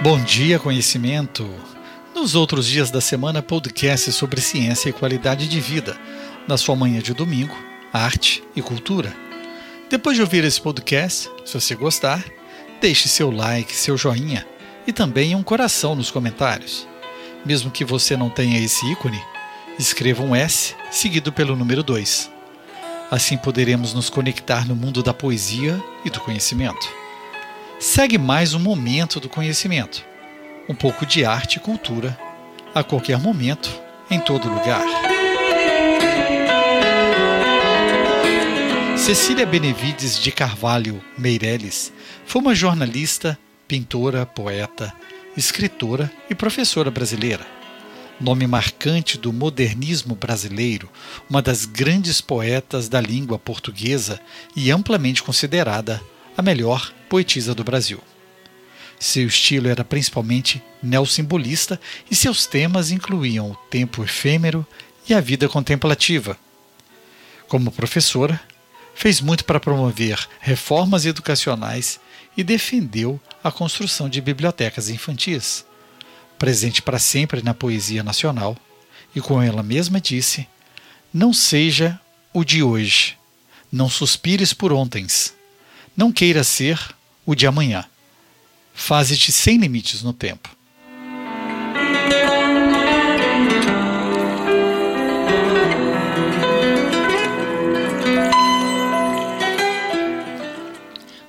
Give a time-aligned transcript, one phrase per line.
[0.00, 1.44] Bom dia, conhecimento!
[2.14, 5.98] Nos outros dias da semana, podcast sobre ciência e qualidade de vida,
[6.46, 7.56] na sua manhã de domingo,
[7.92, 9.12] arte e cultura.
[9.90, 12.24] Depois de ouvir esse podcast, se você gostar,
[12.80, 14.46] deixe seu like, seu joinha
[14.86, 16.86] e também um coração nos comentários.
[17.44, 19.20] Mesmo que você não tenha esse ícone,
[19.80, 22.30] escreva um S seguido pelo número 2.
[23.10, 26.88] Assim poderemos nos conectar no mundo da poesia e do conhecimento.
[27.80, 30.04] Segue mais um momento do conhecimento.
[30.68, 32.18] Um pouco de arte e cultura,
[32.74, 33.70] a qualquer momento,
[34.10, 34.84] em todo lugar.
[38.96, 41.92] Cecília Benevides de Carvalho Meireles
[42.26, 44.92] foi uma jornalista, pintora, poeta,
[45.36, 47.46] escritora e professora brasileira.
[48.20, 50.90] Nome marcante do modernismo brasileiro,
[51.30, 54.20] uma das grandes poetas da língua portuguesa
[54.56, 56.02] e amplamente considerada
[56.38, 58.00] a melhor poetisa do Brasil.
[58.96, 64.64] Seu estilo era principalmente neossimbolista e seus temas incluíam o tempo efêmero
[65.08, 66.38] e a vida contemplativa.
[67.48, 68.40] Como professora,
[68.94, 71.98] fez muito para promover reformas educacionais
[72.36, 75.66] e defendeu a construção de bibliotecas infantis.
[76.38, 78.56] Presente para sempre na poesia nacional,
[79.12, 80.46] e como ela mesma disse:
[81.12, 82.00] Não seja
[82.32, 83.16] o de hoje,
[83.72, 85.36] não suspires por ontens
[85.98, 86.78] não queira ser
[87.26, 87.84] o de amanhã.
[88.72, 90.56] Faze-te sem limites no tempo.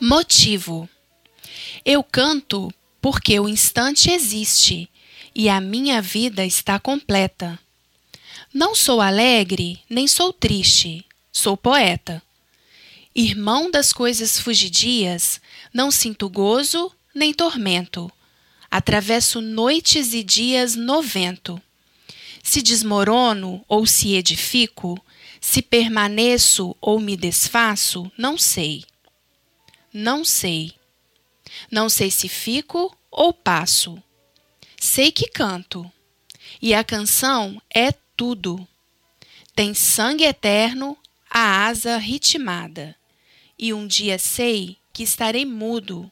[0.00, 0.88] Motivo:
[1.84, 4.88] Eu canto porque o instante existe
[5.34, 7.58] e a minha vida está completa.
[8.52, 12.22] Não sou alegre, nem sou triste, sou poeta.
[13.16, 15.40] Irmão das coisas fugidias,
[15.72, 18.10] não sinto gozo nem tormento.
[18.68, 21.62] Atravesso noites e dias no vento.
[22.42, 25.00] Se desmorono ou se edifico,
[25.40, 28.84] se permaneço ou me desfaço, não sei.
[29.92, 30.74] Não sei.
[31.70, 33.96] Não sei se fico ou passo.
[34.76, 35.88] Sei que canto.
[36.60, 38.66] E a canção é tudo.
[39.54, 40.98] Tem sangue eterno,
[41.30, 42.96] a asa ritmada
[43.58, 46.10] e um dia sei que estarei mudo,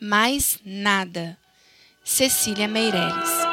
[0.00, 1.38] mais nada.
[2.04, 3.45] Cecília Meireles